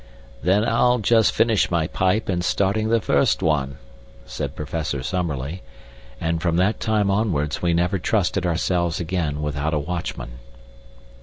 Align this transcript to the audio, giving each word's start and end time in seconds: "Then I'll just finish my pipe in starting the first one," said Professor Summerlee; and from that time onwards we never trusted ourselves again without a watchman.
"Then 0.41 0.65
I'll 0.67 0.97
just 0.97 1.31
finish 1.31 1.69
my 1.69 1.85
pipe 1.85 2.27
in 2.27 2.41
starting 2.41 2.89
the 2.89 2.99
first 3.01 3.43
one," 3.43 3.77
said 4.25 4.55
Professor 4.55 5.03
Summerlee; 5.03 5.61
and 6.19 6.41
from 6.41 6.55
that 6.55 6.79
time 6.79 7.11
onwards 7.11 7.61
we 7.61 7.75
never 7.75 7.99
trusted 7.99 8.43
ourselves 8.43 8.99
again 8.99 9.43
without 9.43 9.75
a 9.75 9.79
watchman. 9.79 10.39